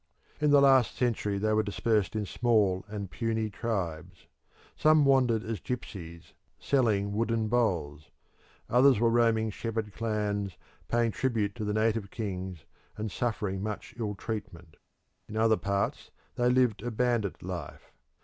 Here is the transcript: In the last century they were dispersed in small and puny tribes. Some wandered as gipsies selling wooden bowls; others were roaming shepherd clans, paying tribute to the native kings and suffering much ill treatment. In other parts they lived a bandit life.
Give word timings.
In 0.39 0.49
the 0.49 0.61
last 0.61 0.95
century 0.95 1.37
they 1.37 1.53
were 1.53 1.61
dispersed 1.61 2.15
in 2.15 2.25
small 2.25 2.83
and 2.87 3.11
puny 3.11 3.51
tribes. 3.51 4.25
Some 4.75 5.05
wandered 5.05 5.43
as 5.43 5.59
gipsies 5.59 6.33
selling 6.57 7.13
wooden 7.13 7.49
bowls; 7.49 8.09
others 8.67 8.99
were 8.99 9.11
roaming 9.11 9.51
shepherd 9.51 9.93
clans, 9.93 10.57
paying 10.87 11.11
tribute 11.11 11.53
to 11.53 11.63
the 11.65 11.73
native 11.75 12.09
kings 12.09 12.65
and 12.97 13.11
suffering 13.11 13.61
much 13.61 13.93
ill 13.95 14.15
treatment. 14.15 14.75
In 15.29 15.37
other 15.37 15.55
parts 15.55 16.09
they 16.33 16.49
lived 16.49 16.81
a 16.81 16.89
bandit 16.89 17.43
life. 17.43 17.91